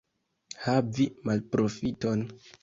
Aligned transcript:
Havi 0.63 1.07
malprofiton. 1.31 2.27